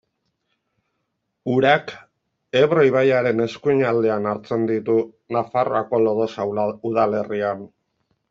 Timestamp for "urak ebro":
1.55-2.85